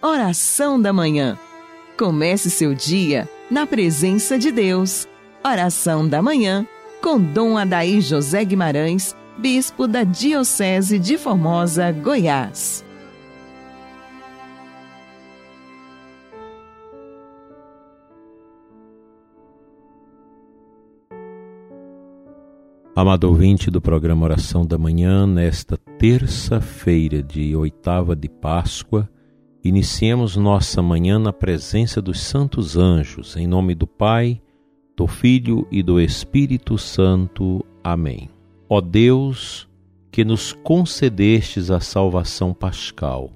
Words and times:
Oração 0.00 0.80
da 0.80 0.92
Manhã. 0.92 1.36
Comece 1.98 2.50
seu 2.50 2.72
dia 2.72 3.28
na 3.50 3.66
presença 3.66 4.38
de 4.38 4.52
Deus. 4.52 5.08
Oração 5.44 6.08
da 6.08 6.22
Manhã 6.22 6.64
com 7.02 7.20
Dom 7.20 7.58
Adaí 7.58 8.00
José 8.00 8.44
Guimarães, 8.44 9.16
Bispo 9.36 9.88
da 9.88 10.04
Diocese 10.04 11.00
de 11.00 11.18
Formosa, 11.18 11.90
Goiás. 11.90 12.84
Amado 22.94 23.24
ouvinte 23.24 23.68
do 23.68 23.80
programa 23.80 24.24
Oração 24.24 24.64
da 24.64 24.78
Manhã, 24.78 25.26
nesta 25.26 25.76
terça-feira 25.76 27.20
de 27.20 27.56
oitava 27.56 28.14
de 28.14 28.28
Páscoa, 28.28 29.08
Iniciemos 29.68 30.34
nossa 30.34 30.80
manhã 30.80 31.18
na 31.18 31.30
presença 31.30 32.00
dos 32.00 32.20
santos 32.20 32.74
anjos, 32.74 33.36
em 33.36 33.46
nome 33.46 33.74
do 33.74 33.86
Pai, 33.86 34.40
do 34.96 35.06
Filho 35.06 35.68
e 35.70 35.82
do 35.82 36.00
Espírito 36.00 36.78
Santo. 36.78 37.62
Amém. 37.84 38.30
Ó 38.66 38.80
Deus, 38.80 39.68
que 40.10 40.24
nos 40.24 40.54
concedestes 40.54 41.70
a 41.70 41.80
salvação 41.80 42.54
pascal, 42.54 43.30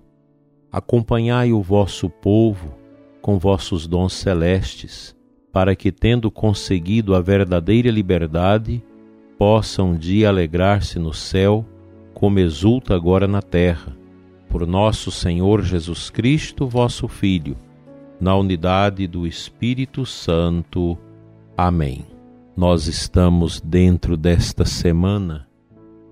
acompanhai 0.73 1.53
o 1.53 1.61
vosso 1.61 2.09
povo 2.09 2.75
com 3.21 3.39
vossos 3.39 3.87
dons 3.87 4.15
celestes, 4.15 5.15
para 5.53 5.77
que, 5.77 5.93
tendo 5.93 6.31
conseguido 6.31 7.15
a 7.15 7.21
verdadeira 7.21 7.91
liberdade, 7.91 8.83
possam 9.37 9.91
um 9.91 9.99
dia 9.99 10.31
alegrar-se 10.31 10.99
no 10.99 11.13
céu, 11.13 11.63
como 12.15 12.39
exulta 12.39 12.95
agora 12.95 13.29
na 13.29 13.43
terra 13.43 14.01
por 14.53 14.67
nosso 14.67 15.11
Senhor 15.11 15.63
Jesus 15.63 16.11
Cristo, 16.11 16.67
vosso 16.67 17.09
Filho, 17.09 17.57
na 18.21 18.37
unidade 18.37 19.07
do 19.07 19.27
Espírito 19.27 20.05
Santo. 20.05 20.99
Amém. 21.57 22.05
Nós 22.55 22.87
estamos 22.87 23.63
dentro 23.63 24.15
desta 24.15 24.67
semana 24.67 25.49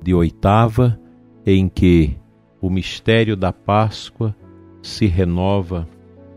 de 0.02 0.14
oitava 0.14 0.98
em 1.44 1.68
que 1.68 2.16
o 2.62 2.70
mistério 2.70 3.36
da 3.36 3.52
Páscoa 3.52 4.34
se 4.82 5.04
renova 5.04 5.86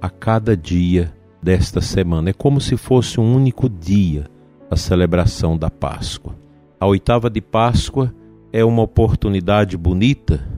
a 0.01 0.09
cada 0.09 0.57
dia 0.57 1.13
desta 1.41 1.79
semana. 1.79 2.31
É 2.31 2.33
como 2.33 2.59
se 2.59 2.75
fosse 2.75 3.17
um 3.17 3.33
único 3.33 3.69
dia 3.69 4.25
a 4.69 4.75
celebração 4.75 5.57
da 5.57 5.69
Páscoa. 5.69 6.35
A 6.77 6.85
oitava 6.85 7.29
de 7.29 7.39
Páscoa 7.39 8.13
é 8.51 8.63
uma 8.65 8.81
oportunidade 8.81 9.77
bonita 9.77 10.52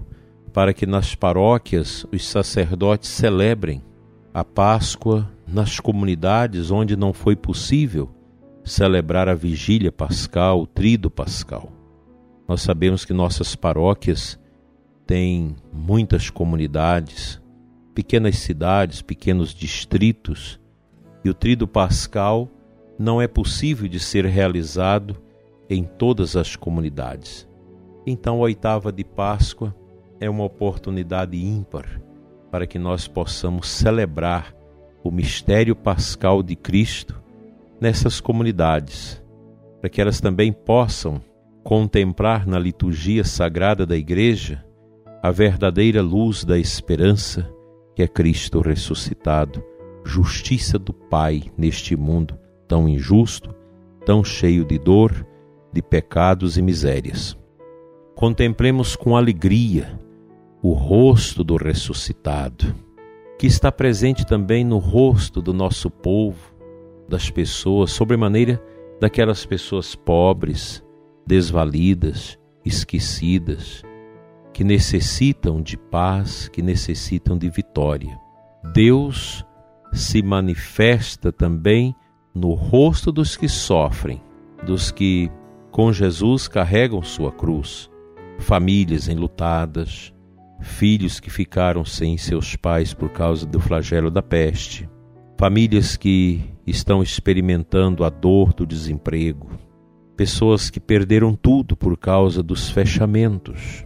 para 0.55 0.73
que 0.73 0.85
nas 0.85 1.13
paróquias 1.13 2.05
os 2.13 2.25
sacerdotes 2.25 3.09
celebrem 3.09 3.83
a 4.33 4.41
Páscoa 4.41 5.29
nas 5.45 5.81
comunidades 5.81 6.71
onde 6.71 6.95
não 6.95 7.11
foi 7.11 7.35
possível 7.35 8.09
celebrar 8.63 9.27
a 9.27 9.33
vigília 9.33 9.91
pascal, 9.91 10.61
o 10.61 10.65
trido 10.65 11.11
pascal. 11.11 11.73
Nós 12.47 12.61
sabemos 12.61 13.03
que 13.03 13.11
nossas 13.11 13.53
paróquias 13.53 14.39
têm 15.05 15.57
muitas 15.73 16.29
comunidades, 16.29 17.41
pequenas 17.93 18.37
cidades, 18.37 19.01
pequenos 19.01 19.53
distritos, 19.53 20.57
e 21.25 21.29
o 21.29 21.33
trido 21.33 21.67
pascal 21.67 22.49
não 22.97 23.21
é 23.21 23.27
possível 23.27 23.89
de 23.89 23.99
ser 23.99 24.25
realizado 24.25 25.17
em 25.69 25.83
todas 25.83 26.37
as 26.37 26.55
comunidades. 26.55 27.45
Então, 28.07 28.37
a 28.37 28.43
oitava 28.43 28.89
de 28.89 29.03
Páscoa 29.03 29.75
é 30.19 30.29
uma 30.29 30.43
oportunidade 30.43 31.37
ímpar 31.37 32.01
para 32.51 32.65
que 32.65 32.79
nós 32.79 33.07
possamos 33.07 33.67
celebrar 33.67 34.55
o 35.03 35.11
mistério 35.11 35.75
pascal 35.75 36.41
de 36.41 36.55
Cristo 36.55 37.21
nessas 37.79 38.19
comunidades, 38.21 39.21
para 39.79 39.89
que 39.89 40.01
elas 40.01 40.21
também 40.21 40.51
possam 40.51 41.21
contemplar 41.63 42.47
na 42.47 42.57
liturgia 42.57 43.23
sagrada 43.23 43.85
da 43.85 43.97
Igreja 43.97 44.63
a 45.21 45.31
verdadeira 45.31 46.01
luz 46.01 46.43
da 46.43 46.57
esperança 46.57 47.51
que 47.95 48.03
é 48.03 48.07
Cristo 48.07 48.59
ressuscitado, 48.59 49.63
justiça 50.03 50.77
do 50.77 50.93
Pai 50.93 51.43
neste 51.57 51.95
mundo 51.95 52.37
tão 52.67 52.87
injusto, 52.89 53.55
tão 54.05 54.23
cheio 54.23 54.65
de 54.65 54.77
dor, 54.77 55.25
de 55.71 55.81
pecados 55.81 56.57
e 56.57 56.61
misérias. 56.61 57.37
Contemplemos 58.15 58.95
com 58.95 59.15
alegria 59.15 59.99
o 60.67 60.73
rosto 60.73 61.43
do 61.43 61.57
ressuscitado, 61.57 62.73
que 63.37 63.45
está 63.45 63.71
presente 63.71 64.25
também 64.25 64.63
no 64.63 64.79
rosto 64.79 65.39
do 65.39 65.53
nosso 65.53 65.91
povo, 65.91 66.55
das 67.07 67.29
pessoas, 67.29 67.91
sobremaneira 67.91 68.59
daquelas 68.99 69.45
pessoas 69.45 69.93
pobres, 69.93 70.83
desvalidas, 71.23 72.39
esquecidas, 72.65 73.83
que 74.51 74.63
necessitam 74.63 75.61
de 75.61 75.77
paz, 75.77 76.47
que 76.47 76.63
necessitam 76.63 77.37
de 77.37 77.47
vitória. 77.47 78.19
Deus 78.73 79.45
se 79.93 80.23
manifesta 80.23 81.31
também 81.31 81.95
no 82.33 82.55
rosto 82.55 83.11
dos 83.11 83.37
que 83.37 83.47
sofrem, 83.47 84.19
dos 84.65 84.89
que 84.89 85.29
com 85.69 85.93
Jesus 85.93 86.47
carregam 86.47 87.03
sua 87.03 87.31
cruz, 87.31 87.87
famílias 88.39 89.07
enlutadas, 89.07 90.14
filhos 90.59 91.19
que 91.19 91.29
ficaram 91.29 91.83
sem 91.83 92.17
seus 92.17 92.55
pais 92.55 92.93
por 92.93 93.09
causa 93.09 93.45
do 93.45 93.59
flagelo 93.59 94.09
da 94.09 94.21
peste, 94.21 94.89
famílias 95.37 95.97
que 95.97 96.41
estão 96.65 97.03
experimentando 97.03 98.03
a 98.03 98.09
dor 98.09 98.53
do 98.53 98.65
desemprego, 98.65 99.49
pessoas 100.15 100.69
que 100.69 100.79
perderam 100.79 101.35
tudo 101.35 101.75
por 101.75 101.97
causa 101.97 102.41
dos 102.41 102.69
fechamentos, 102.69 103.85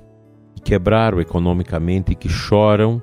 que 0.56 0.62
quebraram 0.62 1.19
economicamente 1.19 2.12
e 2.12 2.16
que 2.16 2.30
choram 2.30 3.01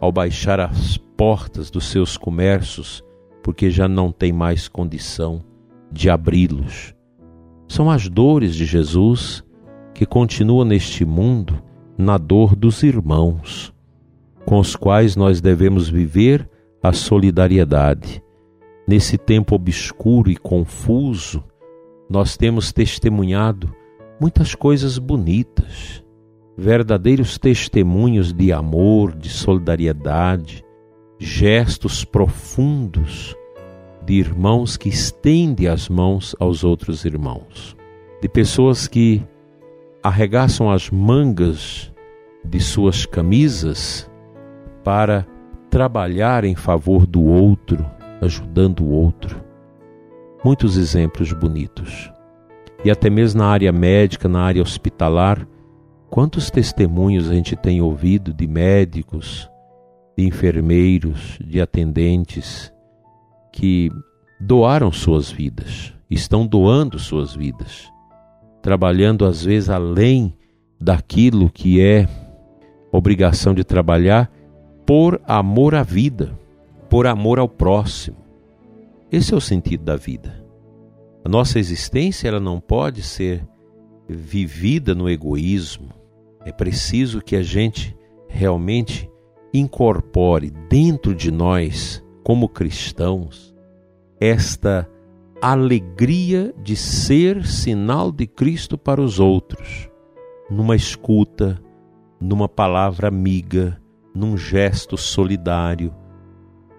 ao 0.00 0.10
baixar 0.10 0.58
as 0.58 0.96
portas 0.96 1.70
dos 1.70 1.84
seus 1.84 2.16
comércios 2.16 3.04
porque 3.42 3.70
já 3.70 3.88
não 3.88 4.10
tem 4.12 4.32
mais 4.32 4.68
condição 4.68 5.42
de 5.90 6.08
abri-los. 6.08 6.94
São 7.68 7.90
as 7.90 8.08
dores 8.08 8.54
de 8.54 8.64
Jesus 8.64 9.44
que 9.94 10.06
continuam 10.06 10.64
neste 10.64 11.04
mundo 11.04 11.62
na 11.96 12.18
dor 12.18 12.56
dos 12.56 12.82
irmãos, 12.82 13.72
com 14.44 14.58
os 14.58 14.74
quais 14.74 15.16
nós 15.16 15.40
devemos 15.40 15.88
viver 15.88 16.48
a 16.82 16.92
solidariedade. 16.92 18.22
Nesse 18.86 19.16
tempo 19.16 19.54
obscuro 19.54 20.30
e 20.30 20.36
confuso, 20.36 21.44
nós 22.10 22.36
temos 22.36 22.72
testemunhado 22.72 23.72
muitas 24.20 24.54
coisas 24.54 24.98
bonitas, 24.98 26.04
verdadeiros 26.56 27.38
testemunhos 27.38 28.32
de 28.32 28.52
amor, 28.52 29.14
de 29.14 29.28
solidariedade, 29.28 30.64
gestos 31.18 32.04
profundos 32.04 33.36
de 34.04 34.14
irmãos 34.14 34.76
que 34.76 34.88
estendem 34.88 35.68
as 35.68 35.88
mãos 35.88 36.34
aos 36.38 36.64
outros 36.64 37.04
irmãos, 37.04 37.76
de 38.20 38.28
pessoas 38.28 38.88
que 38.88 39.22
arregaçam 40.02 40.70
as 40.70 40.90
mangas 40.90 41.92
de 42.44 42.58
suas 42.58 43.06
camisas 43.06 44.10
para 44.82 45.24
trabalhar 45.70 46.44
em 46.44 46.56
favor 46.56 47.06
do 47.06 47.22
outro, 47.22 47.86
ajudando 48.20 48.80
o 48.80 48.90
outro. 48.90 49.40
Muitos 50.44 50.76
exemplos 50.76 51.32
bonitos. 51.32 52.12
E 52.84 52.90
até 52.90 53.08
mesmo 53.08 53.40
na 53.40 53.46
área 53.46 53.70
médica, 53.70 54.28
na 54.28 54.42
área 54.42 54.60
hospitalar, 54.60 55.46
quantos 56.10 56.50
testemunhos 56.50 57.30
a 57.30 57.34
gente 57.34 57.54
tem 57.54 57.80
ouvido 57.80 58.34
de 58.34 58.48
médicos, 58.48 59.48
de 60.18 60.26
enfermeiros, 60.26 61.38
de 61.40 61.60
atendentes 61.60 62.72
que 63.52 63.88
doaram 64.40 64.90
suas 64.90 65.30
vidas, 65.30 65.94
estão 66.10 66.44
doando 66.44 66.98
suas 66.98 67.36
vidas 67.36 67.91
trabalhando 68.62 69.24
às 69.24 69.44
vezes 69.44 69.68
além 69.68 70.34
daquilo 70.80 71.50
que 71.50 71.80
é 71.80 72.08
obrigação 72.90 73.54
de 73.54 73.64
trabalhar 73.64 74.30
por 74.86 75.20
amor 75.26 75.74
à 75.74 75.82
vida, 75.82 76.38
por 76.88 77.06
amor 77.06 77.38
ao 77.38 77.48
próximo. 77.48 78.16
Esse 79.10 79.34
é 79.34 79.36
o 79.36 79.40
sentido 79.40 79.84
da 79.84 79.96
vida. 79.96 80.42
A 81.24 81.28
nossa 81.28 81.58
existência 81.58 82.28
ela 82.28 82.40
não 82.40 82.60
pode 82.60 83.02
ser 83.02 83.46
vivida 84.08 84.94
no 84.94 85.08
egoísmo. 85.08 85.90
É 86.44 86.52
preciso 86.52 87.20
que 87.20 87.36
a 87.36 87.42
gente 87.42 87.96
realmente 88.28 89.08
incorpore 89.54 90.50
dentro 90.68 91.14
de 91.14 91.30
nós, 91.30 92.02
como 92.24 92.48
cristãos, 92.48 93.54
esta 94.18 94.88
alegria 95.42 96.54
de 96.62 96.76
ser 96.76 97.44
sinal 97.44 98.12
de 98.12 98.28
Cristo 98.28 98.78
para 98.78 99.00
os 99.00 99.18
outros, 99.18 99.90
numa 100.48 100.76
escuta, 100.76 101.60
numa 102.20 102.48
palavra 102.48 103.08
amiga, 103.08 103.82
num 104.14 104.36
gesto 104.36 104.96
solidário, 104.96 105.92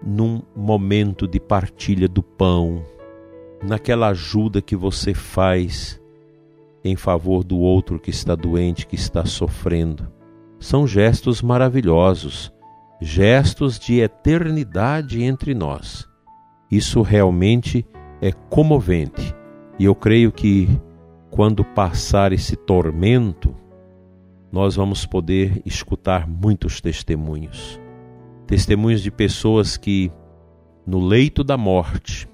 num 0.02 0.42
momento 0.56 1.28
de 1.28 1.42
partilha 1.42 2.08
do 2.08 2.24
pão, 2.24 2.86
naquela 3.62 4.08
ajuda 4.08 4.62
que 4.62 4.78
você 4.78 5.14
faz 5.14 6.02
em 6.86 6.96
favor 6.96 7.44
do 7.44 7.58
outro 7.58 8.00
que 8.00 8.12
está 8.12 8.34
doente, 8.34 8.88
que 8.88 8.96
está 8.96 9.26
sofrendo. 9.26 10.10
São 10.58 10.88
gestos 10.88 11.42
maravilhosos, 11.42 12.50
gestos 13.02 13.78
de 13.78 14.00
eternidade 14.00 15.22
entre 15.22 15.54
nós. 15.54 16.08
Isso 16.72 17.02
realmente 17.02 17.86
é 17.90 18.03
comovente 18.32 19.36
e 19.78 19.86
eu 19.86 19.96
creio 19.96 20.32
que 20.32 20.70
quando 21.30 21.66
passar 21.66 22.32
esse 22.32 22.56
tormento, 22.56 23.56
nós 24.52 24.76
vamos 24.76 25.06
poder 25.06 25.62
escutar 25.66 26.28
muitos 26.28 26.80
testemunhos. 26.80 27.80
Testemunhos 28.46 29.02
de 29.02 29.10
pessoas 29.10 29.76
que, 29.76 30.12
no 30.86 31.04
leito 31.04 31.44
da 31.44 31.58
morte, 31.58 32.30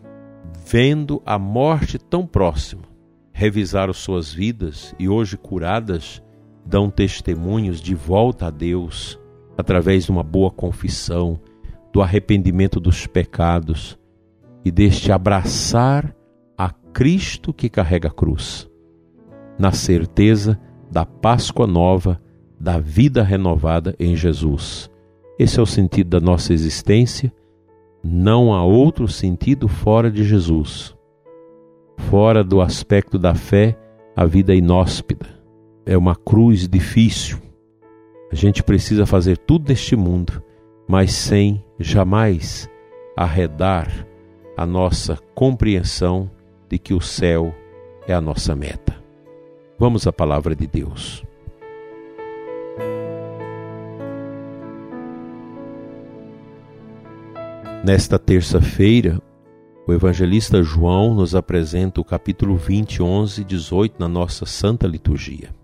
vendo 0.65 1.21
a 1.25 1.39
morte 1.39 1.97
tão 1.97 2.27
próxima, 2.27 2.83
revisaram 3.31 3.93
suas 3.93 4.33
vidas 4.33 4.93
e 4.99 5.07
hoje 5.07 5.37
curadas, 5.37 6.21
dão 6.65 6.89
testemunhos 6.89 7.79
de 7.79 7.95
volta 7.95 8.47
a 8.47 8.49
Deus 8.49 9.17
através 9.57 10.05
de 10.05 10.11
uma 10.11 10.23
boa 10.23 10.51
confissão, 10.51 11.39
do 11.91 12.01
arrependimento 12.01 12.79
dos 12.79 13.07
pecados 13.07 13.97
e 14.63 14.71
deste 14.71 15.11
abraçar 15.11 16.15
a 16.57 16.69
Cristo 16.69 17.53
que 17.53 17.69
carrega 17.69 18.09
a 18.09 18.11
cruz, 18.11 18.69
na 19.57 19.71
certeza 19.71 20.59
da 20.91 21.05
Páscoa 21.05 21.65
nova, 21.65 22.21
da 22.59 22.79
vida 22.79 23.23
renovada 23.23 23.95
em 23.99 24.15
Jesus. 24.15 24.89
Esse 25.37 25.59
é 25.59 25.63
o 25.63 25.65
sentido 25.65 26.09
da 26.09 26.19
nossa 26.19 26.53
existência. 26.53 27.31
Não 28.03 28.53
há 28.53 28.63
outro 28.63 29.07
sentido 29.07 29.67
fora 29.67 30.11
de 30.11 30.23
Jesus. 30.23 30.95
Fora 32.09 32.43
do 32.43 32.61
aspecto 32.61 33.17
da 33.17 33.33
fé, 33.33 33.77
a 34.15 34.25
vida 34.25 34.53
é 34.53 34.57
inóspita. 34.57 35.27
É 35.85 35.97
uma 35.97 36.15
cruz 36.15 36.67
difícil. 36.67 37.39
A 38.31 38.35
gente 38.35 38.61
precisa 38.61 39.05
fazer 39.05 39.37
tudo 39.37 39.69
neste 39.69 39.95
mundo, 39.95 40.43
mas 40.87 41.13
sem 41.13 41.63
jamais 41.79 42.69
arredar 43.15 44.08
a 44.59 44.65
nossa 44.65 45.15
compreensão 45.33 46.29
de 46.67 46.77
que 46.77 46.93
o 46.93 46.99
céu 46.99 47.55
é 48.05 48.13
a 48.13 48.19
nossa 48.19 48.53
meta. 48.53 49.01
Vamos 49.79 50.05
à 50.05 50.11
palavra 50.11 50.53
de 50.53 50.67
Deus. 50.67 51.23
Nesta 57.85 58.19
terça-feira, 58.19 59.21
o 59.87 59.93
evangelista 59.93 60.61
João 60.61 61.13
nos 61.13 61.35
apresenta 61.35 62.01
o 62.01 62.03
capítulo 62.03 62.57
20, 62.57 63.01
11 63.01 63.39
e 63.39 63.45
18 63.45 63.95
na 63.97 64.09
nossa 64.09 64.45
santa 64.45 64.85
liturgia. 64.85 65.55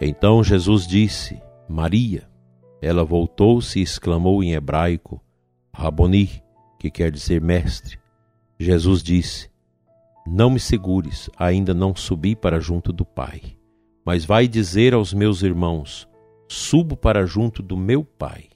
Então 0.00 0.44
Jesus 0.44 0.86
disse: 0.86 1.42
Maria. 1.68 2.28
Ela 2.80 3.02
voltou-se 3.02 3.80
e 3.80 3.82
exclamou 3.82 4.40
em 4.40 4.52
hebraico: 4.52 5.20
Raboni, 5.74 6.40
que 6.78 6.92
quer 6.92 7.10
dizer 7.10 7.40
mestre. 7.40 8.05
Jesus 8.58 9.02
disse: 9.02 9.50
Não 10.26 10.50
me 10.50 10.60
segures, 10.60 11.28
ainda 11.36 11.74
não 11.74 11.94
subi 11.94 12.34
para 12.34 12.60
junto 12.60 12.92
do 12.92 13.04
Pai. 13.04 13.56
Mas 14.04 14.24
vai 14.24 14.46
dizer 14.46 14.94
aos 14.94 15.12
meus 15.12 15.42
irmãos: 15.42 16.08
Subo 16.48 16.96
para 16.96 17.26
junto 17.26 17.62
do 17.62 17.76
meu 17.76 18.04
Pai 18.04 18.48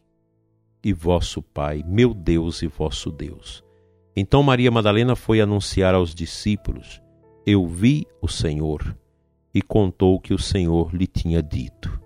e 0.83 0.93
vosso 0.93 1.43
Pai, 1.43 1.85
meu 1.87 2.15
Deus 2.15 2.63
e 2.63 2.67
vosso 2.67 3.11
Deus. 3.11 3.63
Então 4.17 4.43
Maria 4.43 4.71
Madalena 4.71 5.15
foi 5.15 5.41
anunciar 5.41 5.95
aos 5.95 6.15
discípulos: 6.15 7.01
Eu 7.47 7.67
vi 7.67 8.07
o 8.21 8.29
Senhor, 8.29 8.97
e 9.55 9.61
contou 9.61 10.15
o 10.15 10.21
que 10.21 10.35
o 10.35 10.39
Senhor 10.39 10.95
lhe 10.95 11.07
tinha 11.07 11.43
dito. 11.43 12.01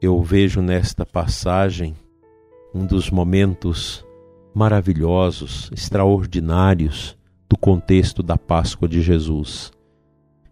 Eu 0.00 0.22
vejo 0.22 0.60
nesta 0.60 1.06
passagem 1.06 1.94
um 2.74 2.84
dos 2.84 3.10
momentos 3.10 4.05
maravilhosos, 4.56 5.70
extraordinários 5.70 7.14
do 7.46 7.58
contexto 7.58 8.22
da 8.22 8.38
Páscoa 8.38 8.88
de 8.88 9.02
Jesus. 9.02 9.70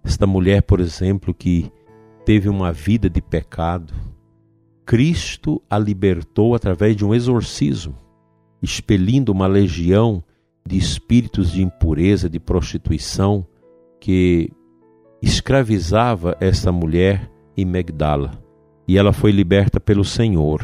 Esta 0.05 0.27
mulher, 0.27 0.61
por 0.61 0.79
exemplo, 0.79 1.33
que 1.33 1.73
teve 2.23 2.51
uma 2.51 2.71
vida 2.71 3.09
de 3.09 3.23
pecado, 3.23 3.95
Cristo 4.85 5.63
a 5.71 5.79
libertou 5.79 6.55
através 6.55 6.95
de 6.95 7.03
um 7.03 7.15
exorcismo, 7.15 7.95
expelindo 8.61 9.33
uma 9.33 9.47
legião 9.47 10.23
de 10.69 10.77
espíritos 10.77 11.51
de 11.51 11.63
impureza, 11.63 12.29
de 12.29 12.39
prostituição, 12.39 13.47
que 13.99 14.53
escravizava 15.23 16.37
essa 16.41 16.71
mulher 16.71 17.31
em 17.57 17.65
Megdala. 17.65 18.33
E 18.87 18.99
ela 18.99 19.15
foi 19.15 19.31
liberta 19.31 19.81
pelo 19.81 20.05
Senhor, 20.05 20.61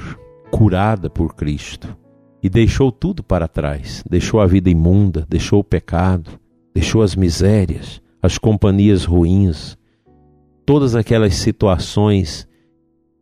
curada 0.50 1.08
por 1.08 1.34
Cristo 1.34 1.98
e 2.42 2.48
deixou 2.48 2.90
tudo 2.90 3.22
para 3.22 3.48
trás. 3.48 4.02
Deixou 4.08 4.40
a 4.40 4.46
vida 4.46 4.70
imunda, 4.70 5.26
deixou 5.28 5.60
o 5.60 5.64
pecado, 5.64 6.38
deixou 6.74 7.02
as 7.02 7.14
misérias, 7.14 8.00
as 8.22 8.38
companhias 8.38 9.04
ruins, 9.04 9.76
todas 10.64 10.94
aquelas 10.94 11.34
situações 11.34 12.48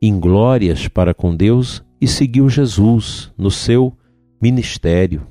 inglórias 0.00 0.86
para 0.86 1.12
com 1.12 1.34
Deus 1.34 1.82
e 2.00 2.06
seguiu 2.06 2.48
Jesus 2.48 3.32
no 3.36 3.50
seu 3.50 3.92
ministério. 4.40 5.26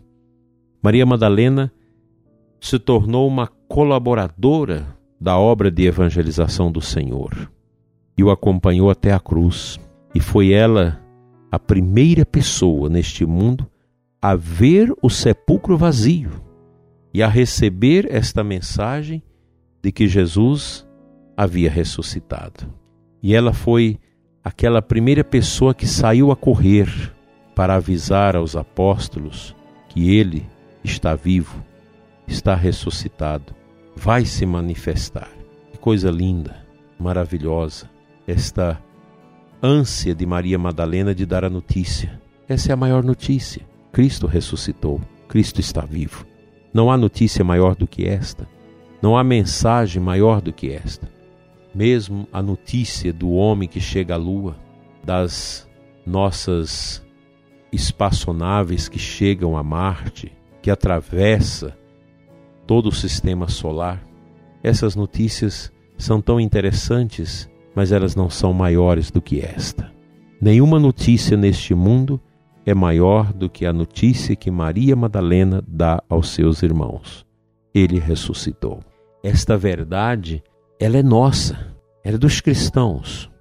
Maria 0.81 1.06
Madalena 1.06 1.72
se 2.60 2.78
tornou 2.78 3.28
uma 3.28 3.48
colaboradora 3.48 4.98
da 5.19 5.38
obra 5.38 5.72
de 5.72 5.86
evangelização 5.86 6.72
do 6.72 6.81
Senhor 6.81 7.51
e 8.18 8.24
o 8.24 8.31
acompanhou 8.31 8.90
até 8.90 9.13
a 9.13 9.19
cruz. 9.19 9.80
E 10.13 10.19
foi 10.19 10.51
ela 10.51 11.00
a 11.51 11.60
primeira 11.60 12.25
pessoa 12.25 12.90
neste 12.90 13.25
mundo 13.25 13.69
a 14.22 14.36
ver 14.36 14.94
o 15.02 15.10
sepulcro 15.10 15.78
vazio 15.78 16.31
e 17.14 17.22
a 17.22 17.28
receber 17.28 18.08
esta 18.10 18.44
mensagem 18.44 19.24
de 19.81 19.92
que 19.92 20.08
Jesus 20.08 20.88
havia 21.36 21.69
ressuscitado. 21.69 22.72
E 23.22 23.34
ela 23.36 23.54
foi 23.54 24.00
aquela 24.44 24.81
primeira 24.81 25.24
pessoa 25.24 25.74
que 25.74 25.86
saiu 25.86 26.31
a 26.31 26.36
correr 26.36 27.14
para 27.56 27.75
avisar 27.75 28.36
aos 28.36 28.56
apóstolos 28.56 29.56
que 29.90 30.16
ele 30.16 30.47
está 30.83 31.16
vivo, 31.16 31.64
está 32.28 32.56
ressuscitado, 32.56 33.56
vai 33.95 34.26
se 34.26 34.45
manifestar. 34.45 35.30
Que 35.71 35.78
coisa 35.78 36.09
linda, 36.09 36.56
maravilhosa, 37.00 37.90
esta 38.28 38.81
ânsia 39.62 40.14
de 40.14 40.26
Maria 40.26 40.57
Madalena 40.57 41.14
de 41.14 41.26
dar 41.26 41.44
a 41.44 41.50
notícia. 41.50 42.21
Essa 42.47 42.71
é 42.71 42.74
a 42.74 42.78
maior 42.78 43.04
notícia. 43.04 43.66
Cristo 43.97 44.27
ressuscitou, 44.27 45.01
Cristo 45.27 45.59
está 45.59 45.81
vivo. 45.81 46.23
Não 46.71 46.92
há 46.92 46.95
notícia 46.95 47.44
maior 47.44 47.73
do 47.73 47.87
que 47.87 48.06
esta, 48.06 48.47
não 49.01 49.18
há 49.18 49.23
mensagem 49.23 49.99
maior 49.99 50.39
do 50.39 50.54
que 50.54 50.71
esta. 50.71 51.11
Mesmo 51.73 52.27
a 52.31 52.39
notícia 52.39 53.11
do 53.11 53.31
homem 53.31 53.68
que 53.68 53.81
chega 53.81 54.13
à 54.13 54.18
lua, 54.18 54.56
das 55.04 55.68
nossas 56.06 57.04
espaçonaves 57.71 58.87
que 58.87 58.99
chegam 58.99 59.57
a 59.57 59.63
Marte, 59.63 60.31
que 60.61 60.69
atravessa 60.69 61.75
todo 62.68 62.89
o 62.89 62.95
sistema 62.95 63.47
solar, 63.47 64.07
essas 64.61 64.95
notícias 64.95 65.73
são 65.97 66.21
tão 66.21 66.39
interessantes, 66.39 67.49
mas 67.73 67.92
elas 67.92 68.16
não 68.16 68.30
são 68.30 68.54
maiores 68.54 69.09
do 69.09 69.23
que 69.23 69.42
esta. 69.42 69.92
Nenhuma 70.39 70.80
notícia 70.80 71.35
neste 71.35 71.73
mundo 71.73 72.21
é 72.68 72.74
maior 72.74 73.31
do 73.31 73.50
que 73.50 73.66
a 73.66 73.71
notícia 73.71 74.36
que 74.36 74.52
Maria 74.52 74.94
Madalena 74.94 75.64
dá 75.66 76.04
aos 76.09 76.31
seus 76.31 76.62
irmãos. 76.62 77.26
Ele 77.74 77.97
ressuscitou. 77.97 78.81
Esta 79.24 79.56
verdade, 79.56 80.44
ela 80.78 80.97
é 80.97 81.02
nossa, 81.02 81.74
ela 82.04 82.16
é 82.16 82.19
dos 82.19 82.42
cristãos. 82.42 83.31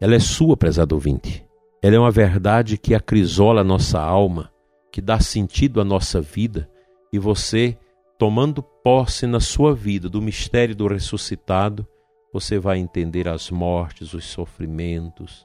Ela 0.00 0.14
é 0.14 0.20
sua, 0.20 0.56
prezado 0.56 0.94
ouvinte. 0.94 1.44
Ela 1.82 1.96
é 1.96 1.98
uma 1.98 2.12
verdade 2.12 2.78
que 2.78 2.94
acrisola 2.94 3.62
a 3.62 3.64
nossa 3.64 4.00
alma, 4.00 4.52
que 4.92 5.00
dá 5.00 5.18
sentido 5.18 5.80
à 5.80 5.84
nossa 5.84 6.20
vida, 6.20 6.70
e 7.12 7.18
você, 7.18 7.76
tomando 8.16 8.62
posse 8.62 9.26
na 9.26 9.40
sua 9.40 9.74
vida 9.74 10.08
do 10.08 10.22
mistério 10.22 10.76
do 10.76 10.86
ressuscitado, 10.86 11.84
você 12.32 12.56
vai 12.56 12.78
entender 12.78 13.26
as 13.26 13.50
mortes, 13.50 14.14
os 14.14 14.26
sofrimentos, 14.26 15.44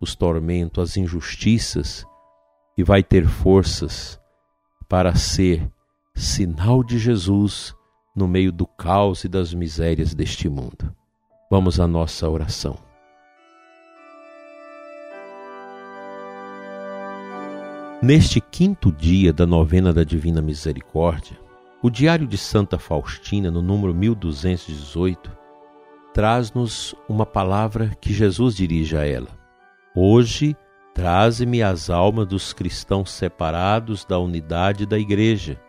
os 0.00 0.16
tormentos, 0.16 0.82
as 0.82 0.96
injustiças 0.96 2.04
e 2.76 2.82
vai 2.82 3.02
ter 3.02 3.26
forças 3.26 4.20
para 4.88 5.14
ser 5.14 5.70
sinal 6.14 6.82
de 6.82 6.98
Jesus 6.98 7.74
no 8.14 8.28
meio 8.28 8.52
do 8.52 8.66
caos 8.66 9.24
e 9.24 9.28
das 9.28 9.52
misérias 9.52 10.14
deste 10.14 10.48
mundo. 10.48 10.94
Vamos 11.50 11.80
à 11.80 11.86
nossa 11.86 12.28
oração. 12.28 12.78
Neste 18.02 18.40
quinto 18.40 18.92
dia 18.92 19.32
da 19.32 19.46
novena 19.46 19.92
da 19.92 20.04
Divina 20.04 20.42
Misericórdia, 20.42 21.38
o 21.82 21.88
Diário 21.88 22.26
de 22.26 22.36
Santa 22.36 22.78
Faustina, 22.78 23.50
no 23.50 23.62
número 23.62 23.94
1218, 23.94 25.30
traz-nos 26.12 26.94
uma 27.08 27.24
palavra 27.24 27.96
que 28.00 28.12
Jesus 28.12 28.56
dirige 28.56 28.96
a 28.96 29.06
ela. 29.06 29.28
Hoje, 29.96 30.56
traze-me 30.94 31.60
as 31.60 31.90
almas 31.90 32.28
dos 32.28 32.52
cristãos 32.52 33.10
separados 33.10 34.04
da 34.04 34.18
unidade 34.18 34.86
da 34.86 34.96
Igreja 34.96 35.60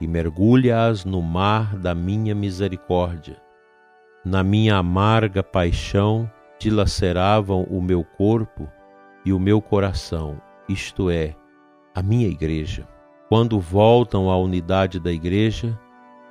e 0.00 0.06
mergulha-as 0.06 1.04
no 1.04 1.20
mar 1.20 1.76
da 1.76 1.94
minha 1.94 2.34
misericórdia. 2.34 3.42
Na 4.24 4.44
minha 4.44 4.76
amarga 4.76 5.42
paixão, 5.42 6.30
dilaceravam 6.60 7.64
o 7.64 7.82
meu 7.82 8.04
corpo 8.04 8.70
e 9.24 9.32
o 9.32 9.38
meu 9.38 9.60
coração, 9.60 10.40
isto 10.68 11.10
é, 11.10 11.34
a 11.92 12.00
minha 12.02 12.28
igreja. 12.28 12.86
Quando 13.28 13.58
voltam 13.58 14.30
à 14.30 14.36
unidade 14.36 15.00
da 15.00 15.10
igreja, 15.10 15.76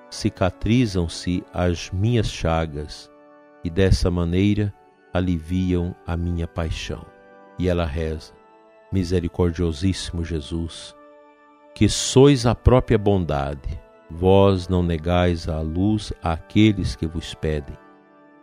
cicatrizam-se 0.09 1.43
as 1.53 1.91
minhas 1.91 2.27
chagas 2.27 3.11
e 3.63 3.69
dessa 3.69 4.09
maneira 4.09 4.73
aliviam 5.13 5.93
a 6.07 6.15
minha 6.15 6.47
paixão. 6.47 7.05
E 7.58 7.67
ela 7.67 7.86
reza: 7.86 8.34
Misericordiosíssimo 8.91 10.24
Jesus, 10.24 10.96
que 11.74 11.88
sois 11.88 12.46
a 12.46 12.55
própria 12.55 12.98
bondade, 12.98 13.79
vós 14.10 14.67
não 14.67 14.84
negais 14.84 15.48
a 15.48 15.62
luz 15.62 16.12
àqueles 16.24 16.96
que 16.96 17.08
vos 17.08 17.34
pedem. 17.34 17.77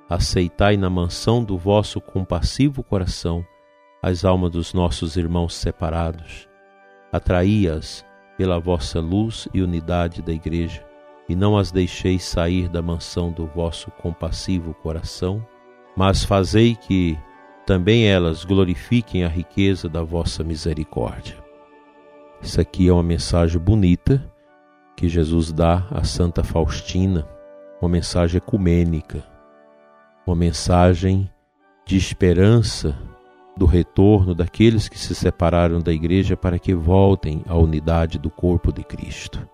Aceitai 0.08 0.76
na 0.76 0.88
mansão 0.88 1.44
do 1.44 1.58
vosso 1.58 2.00
compassivo 2.00 2.82
coração 2.82 3.44
as 4.02 4.24
almas 4.24 4.50
dos 4.52 4.72
nossos 4.72 5.16
irmãos 5.16 5.54
separados 5.54 6.48
Atraí-as 7.10 8.04
pela 8.36 8.60
vossa 8.60 9.00
luz 9.00 9.48
e 9.54 9.62
unidade 9.62 10.20
da 10.20 10.32
Igreja, 10.32 10.84
e 11.28 11.34
não 11.34 11.56
as 11.56 11.72
deixeis 11.72 12.22
sair 12.22 12.68
da 12.68 12.82
mansão 12.82 13.32
do 13.32 13.46
vosso 13.46 13.90
compassivo 13.92 14.74
coração, 14.74 15.44
mas 15.96 16.22
fazei 16.22 16.74
que 16.74 17.18
também 17.68 18.08
elas 18.08 18.46
glorifiquem 18.46 19.24
a 19.24 19.28
riqueza 19.28 19.90
da 19.90 20.02
vossa 20.02 20.42
misericórdia. 20.42 21.36
Isso 22.40 22.58
aqui 22.58 22.88
é 22.88 22.92
uma 22.94 23.02
mensagem 23.02 23.60
bonita 23.60 24.24
que 24.96 25.06
Jesus 25.06 25.52
dá 25.52 25.86
a 25.90 26.02
Santa 26.02 26.42
Faustina, 26.42 27.28
uma 27.78 27.90
mensagem 27.90 28.38
ecumênica, 28.38 29.22
uma 30.26 30.34
mensagem 30.34 31.30
de 31.84 31.98
esperança 31.98 32.96
do 33.54 33.66
retorno 33.66 34.34
daqueles 34.34 34.88
que 34.88 34.98
se 34.98 35.14
separaram 35.14 35.78
da 35.78 35.92
igreja 35.92 36.38
para 36.38 36.58
que 36.58 36.74
voltem 36.74 37.44
à 37.46 37.54
unidade 37.54 38.18
do 38.18 38.30
corpo 38.30 38.72
de 38.72 38.82
Cristo. 38.82 39.46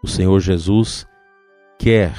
O 0.00 0.06
Senhor 0.06 0.38
Jesus 0.38 1.04
quer 1.76 2.14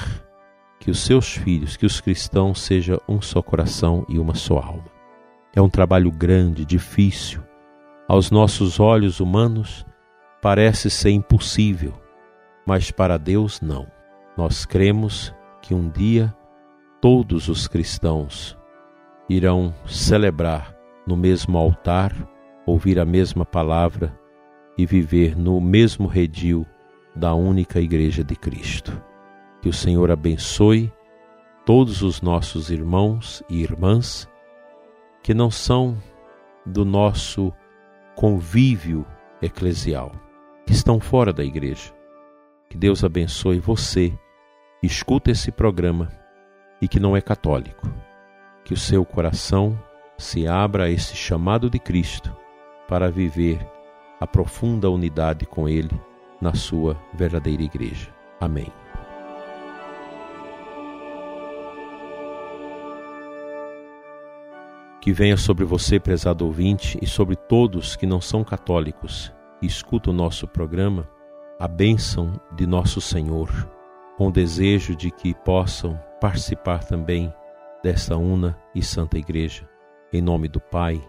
que 0.78 0.90
os 0.90 0.98
seus 0.98 1.32
filhos, 1.32 1.78
que 1.78 1.86
os 1.86 1.98
cristãos 1.98 2.60
sejam 2.60 3.00
um 3.08 3.22
só 3.22 3.40
coração 3.40 4.04
e 4.06 4.18
uma 4.18 4.34
só 4.34 4.58
alma. 4.58 4.97
É 5.58 5.60
um 5.60 5.68
trabalho 5.68 6.12
grande, 6.12 6.64
difícil. 6.64 7.42
Aos 8.06 8.30
nossos 8.30 8.78
olhos 8.78 9.18
humanos 9.18 9.84
parece 10.40 10.88
ser 10.88 11.10
impossível, 11.10 11.94
mas 12.64 12.92
para 12.92 13.18
Deus 13.18 13.60
não. 13.60 13.88
Nós 14.36 14.64
cremos 14.64 15.34
que 15.60 15.74
um 15.74 15.88
dia 15.90 16.32
todos 17.00 17.48
os 17.48 17.66
cristãos 17.66 18.56
irão 19.28 19.74
celebrar 19.84 20.76
no 21.04 21.16
mesmo 21.16 21.58
altar, 21.58 22.14
ouvir 22.64 23.00
a 23.00 23.04
mesma 23.04 23.44
palavra 23.44 24.16
e 24.78 24.86
viver 24.86 25.36
no 25.36 25.60
mesmo 25.60 26.06
redil 26.06 26.64
da 27.16 27.34
única 27.34 27.80
Igreja 27.80 28.22
de 28.22 28.36
Cristo. 28.36 29.02
Que 29.60 29.68
o 29.68 29.72
Senhor 29.72 30.08
abençoe 30.12 30.92
todos 31.66 32.00
os 32.00 32.22
nossos 32.22 32.70
irmãos 32.70 33.42
e 33.50 33.60
irmãs 33.60 34.28
que 35.28 35.34
não 35.34 35.50
são 35.50 35.94
do 36.64 36.86
nosso 36.86 37.52
convívio 38.16 39.04
eclesial, 39.42 40.10
que 40.64 40.72
estão 40.72 40.98
fora 40.98 41.34
da 41.34 41.44
igreja. 41.44 41.92
Que 42.70 42.78
Deus 42.78 43.04
abençoe 43.04 43.60
você, 43.60 44.18
escuta 44.82 45.30
esse 45.30 45.52
programa 45.52 46.08
e 46.80 46.88
que 46.88 46.98
não 46.98 47.14
é 47.14 47.20
católico. 47.20 47.92
Que 48.64 48.72
o 48.72 48.76
seu 48.78 49.04
coração 49.04 49.78
se 50.16 50.48
abra 50.48 50.84
a 50.84 50.90
esse 50.90 51.14
chamado 51.14 51.68
de 51.68 51.78
Cristo 51.78 52.34
para 52.88 53.10
viver 53.10 53.60
a 54.18 54.26
profunda 54.26 54.88
unidade 54.88 55.44
com 55.44 55.68
Ele 55.68 56.00
na 56.40 56.54
sua 56.54 56.96
verdadeira 57.12 57.62
igreja. 57.62 58.08
Amém. 58.40 58.72
Que 65.00 65.12
venha 65.12 65.36
sobre 65.36 65.64
você, 65.64 65.98
prezado 66.00 66.44
ouvinte, 66.44 66.98
e 67.00 67.06
sobre 67.06 67.36
todos 67.36 67.96
que 67.96 68.06
não 68.06 68.20
são 68.20 68.42
católicos 68.42 69.32
e 69.62 69.66
escutam 69.66 70.12
o 70.12 70.16
nosso 70.16 70.46
programa, 70.46 71.08
a 71.58 71.66
bênção 71.66 72.40
de 72.54 72.66
nosso 72.66 73.00
Senhor, 73.00 73.50
com 74.16 74.28
o 74.28 74.32
desejo 74.32 74.94
de 74.94 75.10
que 75.10 75.34
possam 75.34 75.98
participar 76.20 76.84
também 76.84 77.32
desta 77.82 78.16
una 78.16 78.56
e 78.74 78.82
santa 78.82 79.18
igreja 79.18 79.68
em 80.12 80.22
nome 80.22 80.48
do 80.48 80.60
Pai, 80.60 81.00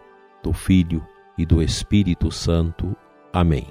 do 0.44 0.54
Filho 0.54 1.06
e 1.38 1.46
do 1.46 1.62
Espírito 1.62 2.32
Santo. 2.32 2.96
Amém. 3.32 3.68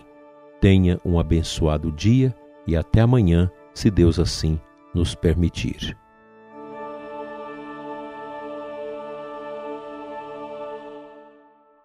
Tenha 0.60 0.98
um 1.04 1.18
abençoado 1.18 1.92
dia 1.92 2.34
e 2.66 2.76
até 2.76 3.00
amanhã, 3.00 3.50
se 3.75 3.90
Deus 3.90 4.18
assim 4.18 4.60
nos 4.94 5.14
permitir. 5.14 5.96